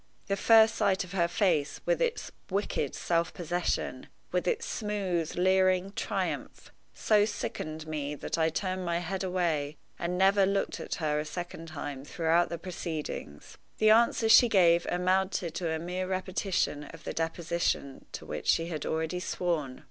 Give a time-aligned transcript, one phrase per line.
[0.25, 5.91] The first sight of her face, with its wicked self possession, with its smooth leering
[5.91, 11.19] triumph, so sickened me that I turned my head away and never looked at her
[11.19, 13.59] a second time throughout the proceedings.
[13.77, 18.69] The answers she gave amounted to a mere repetition of the deposition to which she
[18.69, 19.79] had already sworn.